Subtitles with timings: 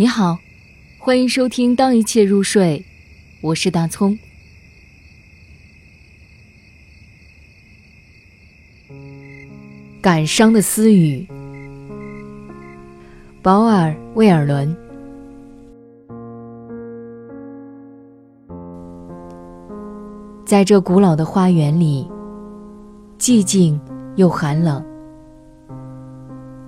[0.00, 0.38] 你好，
[0.96, 2.78] 欢迎收听《当一切入睡》，
[3.40, 4.16] 我是大葱。
[10.00, 11.26] 感伤的私语，
[13.42, 14.72] 保尔·威尔伦。
[20.46, 22.08] 在这古老的花园里，
[23.18, 23.80] 寂静
[24.14, 24.80] 又寒冷。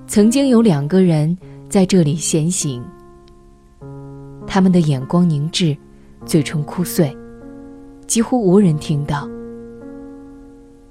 [0.09, 1.39] 曾经有两个人
[1.69, 2.85] 在这里闲行，
[4.53, 5.77] 他们的眼光凝滞，
[6.27, 7.17] 嘴唇枯碎，
[8.09, 9.29] 几乎无人听到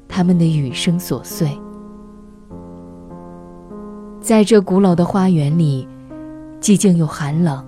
[0.08, 1.60] 他们的语声琐碎。
[4.22, 5.86] 在这古老的花园里，
[6.62, 7.62] 寂静又寒冷。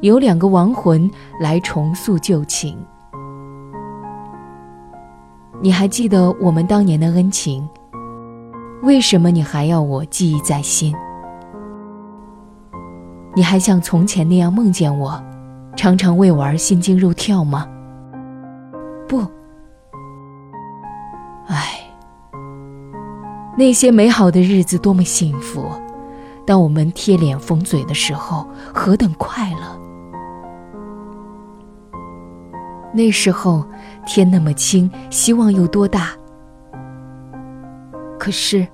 [0.00, 1.10] 有两个亡魂
[1.40, 2.78] 来重塑旧情。
[5.60, 7.68] 你还记得我们当年的恩情？
[8.84, 10.94] 为什么你还要我记忆在心？
[13.34, 15.22] 你还像从前那样梦见我，
[15.74, 17.66] 常常为我而心惊肉跳吗？
[19.08, 19.26] 不。
[21.46, 21.80] 唉，
[23.56, 25.64] 那些美好的日子多么幸福！
[26.46, 29.80] 当我们贴脸缝嘴的时候，何等快乐！
[32.92, 33.64] 那时候
[34.04, 36.10] 天那么清，希望有多大。
[38.18, 38.66] 可是，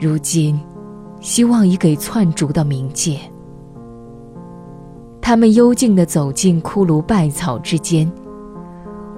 [0.00, 0.60] 如今，
[1.24, 3.18] 希望已给窜逐到冥界。
[5.22, 8.12] 他们幽静地走进骷髅败草之间，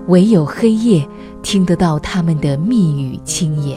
[0.07, 1.07] 唯有黑夜
[1.43, 3.77] 听得到他们的密语轻言。